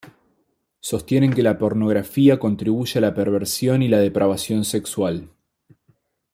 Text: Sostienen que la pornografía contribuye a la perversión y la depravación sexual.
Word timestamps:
Sostienen 0.79 1.31
que 1.31 1.43
la 1.43 1.59
pornografía 1.59 2.39
contribuye 2.39 2.97
a 2.97 3.01
la 3.03 3.13
perversión 3.13 3.83
y 3.83 3.87
la 3.87 3.99
depravación 3.99 4.65
sexual. 4.65 5.29